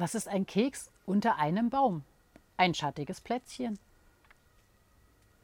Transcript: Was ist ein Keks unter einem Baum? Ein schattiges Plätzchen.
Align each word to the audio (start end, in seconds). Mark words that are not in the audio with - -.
Was 0.00 0.14
ist 0.14 0.28
ein 0.28 0.46
Keks 0.46 0.90
unter 1.04 1.36
einem 1.36 1.68
Baum? 1.68 2.04
Ein 2.56 2.72
schattiges 2.72 3.20
Plätzchen. 3.20 3.78